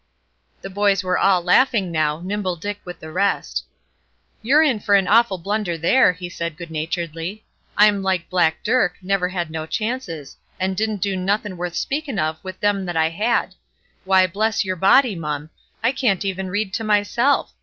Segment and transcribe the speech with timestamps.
[0.63, 3.63] The boys were all laughing now, Nimble Dick with the rest.
[4.41, 7.45] "You're in for an awful blunder there," he said, good naturedly.
[7.77, 12.43] "I'm like Black Dirk, never had no chances, and didn't do nothin' worth speakin' of
[12.43, 13.53] with them that I had.
[14.03, 15.51] Why, bless your body, mum!
[15.83, 17.53] I can't even read to myself!